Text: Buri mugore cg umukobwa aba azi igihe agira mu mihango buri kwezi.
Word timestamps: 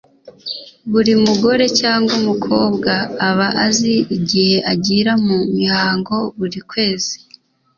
Buri 0.91 1.13
mugore 1.25 1.65
cg 1.77 2.03
umukobwa 2.19 2.93
aba 3.29 3.47
azi 3.65 3.93
igihe 4.15 4.57
agira 4.73 5.11
mu 5.25 5.37
mihango 5.57 6.15
buri 6.37 6.59
kwezi. 6.69 7.15